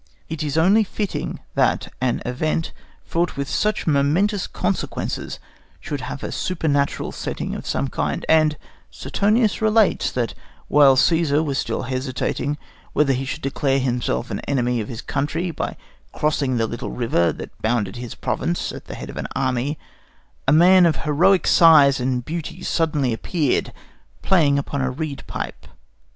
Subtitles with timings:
[0.29, 2.73] It is only fitting that an event
[3.05, 5.37] fraught with such momentous consequences
[5.79, 8.57] should have a supernatural setting of some kind; and
[8.89, 10.33] Suetonius relates that
[10.67, 12.57] while Cæsar was still hesitating
[12.93, 15.77] whether he should declare himself an enemy of his country by
[16.13, 19.77] crossing the little river that bounded his province at the head of an army,
[20.47, 23.71] a man of heroic size and beauty suddenly appeared,
[24.23, 25.67] playing upon a reed pipe.